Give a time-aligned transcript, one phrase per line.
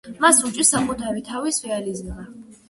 [0.23, 2.27] მას უჭირს საკუთარი თავის რეალიზება.